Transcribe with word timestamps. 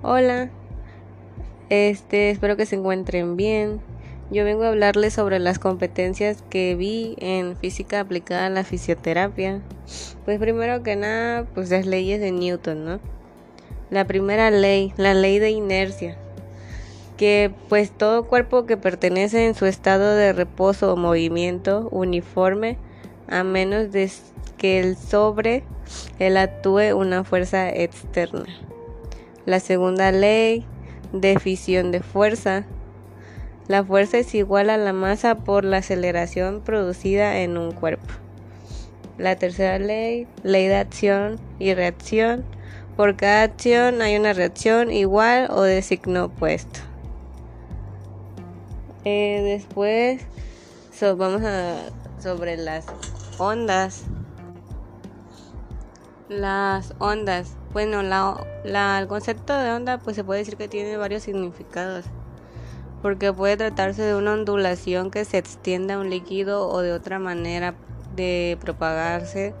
Hola, 0.00 0.48
este, 1.70 2.30
espero 2.30 2.56
que 2.56 2.66
se 2.66 2.76
encuentren 2.76 3.36
bien. 3.36 3.80
Yo 4.30 4.44
vengo 4.44 4.62
a 4.62 4.68
hablarles 4.68 5.14
sobre 5.14 5.40
las 5.40 5.58
competencias 5.58 6.44
que 6.48 6.76
vi 6.76 7.16
en 7.18 7.56
física 7.56 7.98
aplicada 7.98 8.46
a 8.46 8.50
la 8.50 8.62
fisioterapia. 8.62 9.60
Pues 10.24 10.38
primero 10.38 10.84
que 10.84 10.94
nada, 10.94 11.46
pues 11.52 11.70
las 11.70 11.84
leyes 11.84 12.20
de 12.20 12.30
Newton, 12.30 12.84
¿no? 12.84 13.00
La 13.90 14.06
primera 14.06 14.52
ley, 14.52 14.92
la 14.96 15.14
ley 15.14 15.40
de 15.40 15.50
inercia, 15.50 16.16
que 17.16 17.50
pues 17.68 17.90
todo 17.90 18.28
cuerpo 18.28 18.66
que 18.66 18.76
pertenece 18.76 19.46
en 19.46 19.56
su 19.56 19.66
estado 19.66 20.14
de 20.14 20.32
reposo 20.32 20.92
o 20.92 20.96
movimiento 20.96 21.88
uniforme, 21.90 22.78
a 23.26 23.42
menos 23.42 23.90
de 23.90 24.08
que 24.58 24.78
el 24.78 24.96
sobre 24.96 25.64
él 26.20 26.36
actúe 26.36 26.94
una 26.94 27.24
fuerza 27.24 27.68
externa. 27.68 28.46
La 29.48 29.60
segunda 29.60 30.12
ley 30.12 30.66
de 31.14 31.38
fisión 31.38 31.90
de 31.90 32.00
fuerza. 32.00 32.66
La 33.66 33.82
fuerza 33.82 34.18
es 34.18 34.34
igual 34.34 34.68
a 34.68 34.76
la 34.76 34.92
masa 34.92 35.36
por 35.36 35.64
la 35.64 35.78
aceleración 35.78 36.60
producida 36.60 37.38
en 37.38 37.56
un 37.56 37.72
cuerpo. 37.72 38.12
La 39.16 39.36
tercera 39.36 39.78
ley, 39.78 40.26
ley 40.42 40.68
de 40.68 40.76
acción 40.76 41.40
y 41.58 41.72
reacción. 41.72 42.44
Por 42.94 43.16
cada 43.16 43.44
acción 43.44 44.02
hay 44.02 44.18
una 44.18 44.34
reacción 44.34 44.90
igual 44.90 45.48
o 45.50 45.62
de 45.62 45.80
signo 45.80 46.26
opuesto. 46.26 46.80
Eh, 49.06 49.40
después 49.42 50.20
vamos 51.16 51.40
a 51.42 51.74
sobre 52.20 52.58
las 52.58 52.84
ondas. 53.38 54.04
Las 56.28 56.94
ondas. 56.98 57.56
Bueno, 57.72 58.02
la, 58.02 58.98
el 59.00 59.08
concepto 59.08 59.56
de 59.56 59.72
onda 59.72 59.98
pues 59.98 60.14
se 60.14 60.24
puede 60.24 60.40
decir 60.40 60.56
que 60.56 60.68
tiene 60.68 60.98
varios 60.98 61.22
significados. 61.22 62.04
Porque 63.00 63.32
puede 63.32 63.56
tratarse 63.56 64.02
de 64.02 64.14
una 64.14 64.34
ondulación 64.34 65.10
que 65.10 65.24
se 65.24 65.38
extiende 65.38 65.94
a 65.94 65.98
un 65.98 66.10
líquido 66.10 66.68
o 66.68 66.80
de 66.80 66.92
otra 66.92 67.18
manera 67.18 67.74
de 68.14 68.58
propagarse 68.60 69.54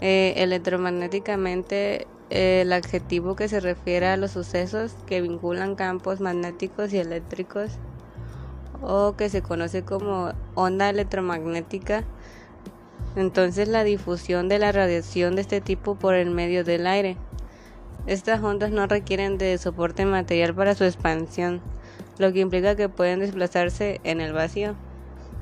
eh, 0.00 0.34
electromagnéticamente. 0.36 2.06
el 2.30 2.72
adjetivo 2.72 3.34
que 3.34 3.48
se 3.48 3.58
refiere 3.58 4.06
a 4.06 4.16
los 4.16 4.30
sucesos 4.30 4.94
que 5.06 5.20
vinculan 5.20 5.74
campos 5.74 6.20
magnéticos 6.20 6.92
y 6.92 6.98
eléctricos 6.98 7.72
o 8.82 9.16
que 9.16 9.28
se 9.28 9.42
conoce 9.42 9.82
como 9.82 10.30
onda 10.54 10.88
electromagnética 10.88 12.04
entonces 13.16 13.68
la 13.68 13.84
difusión 13.84 14.48
de 14.48 14.58
la 14.58 14.72
radiación 14.72 15.34
de 15.34 15.42
este 15.42 15.60
tipo 15.60 15.96
por 15.96 16.14
el 16.14 16.30
medio 16.30 16.64
del 16.64 16.86
aire. 16.86 17.16
Estas 18.06 18.42
ondas 18.42 18.70
no 18.70 18.86
requieren 18.86 19.36
de 19.36 19.58
soporte 19.58 20.04
material 20.04 20.54
para 20.54 20.74
su 20.74 20.84
expansión, 20.84 21.60
lo 22.18 22.32
que 22.32 22.40
implica 22.40 22.76
que 22.76 22.88
pueden 22.88 23.20
desplazarse 23.20 24.00
en 24.04 24.20
el 24.20 24.32
vacío. 24.32 24.74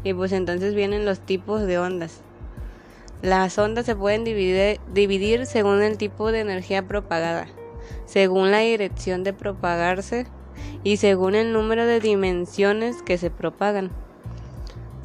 Y 0.03 0.15
pues 0.15 0.33
entonces 0.33 0.75
vienen 0.75 1.05
los 1.05 1.21
tipos 1.21 1.63
de 1.63 1.79
ondas. 1.79 2.21
Las 3.23 3.59
ondas 3.59 3.85
se 3.85 3.97
pueden 3.97 4.25
dividir, 4.25 4.81
dividir 4.93 5.47
según 5.47 5.83
el 5.83 5.99
tipo 5.99 6.31
de 6.31 6.41
energía 6.41 6.87
propagada, 6.87 7.49
según 8.07 8.51
la 8.51 8.61
dirección 8.61 9.25
de 9.25 9.33
propagarse 9.33 10.27
y 10.85 10.99
según 10.99 11.35
el 11.35 11.53
número 11.53 11.85
de 11.85 12.01
dimensiones 12.01 13.03
que 13.03 13.19
se 13.19 13.31
propagan. 13.31 13.91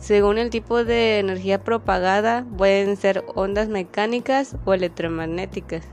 Según 0.04 0.38
el 0.38 0.50
tipo 0.50 0.84
de 0.84 1.20
energía 1.20 1.64
propagada, 1.64 2.46
pueden 2.58 2.98
ser 2.98 3.23
ondas 3.36 3.70
mecánicas 3.70 4.58
o 4.66 4.73
electromagnéticas. 4.73 5.86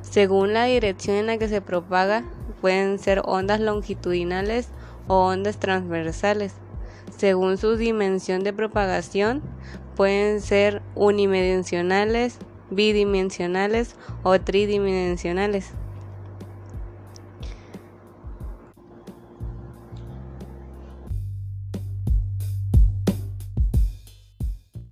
Según 0.00 0.52
la 0.52 0.66
dirección 0.66 1.16
en 1.16 1.26
la 1.26 1.38
que 1.38 1.48
se 1.48 1.60
propaga, 1.60 2.22
pueden 2.60 3.00
ser 3.00 3.20
ondas 3.24 3.58
longitudinales 3.58 4.68
o 5.08 5.26
ondas 5.26 5.58
transversales. 5.58 6.52
Según 7.16 7.58
su 7.58 7.76
dimensión 7.76 8.44
de 8.44 8.52
propagación, 8.52 9.42
pueden 9.96 10.40
ser 10.40 10.80
unidimensionales, 10.94 12.38
bidimensionales 12.70 13.96
o 14.22 14.38
tridimensionales. 14.38 15.72